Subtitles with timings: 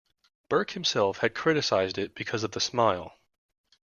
[0.49, 3.13] Burke himself had criticized it because of the smile.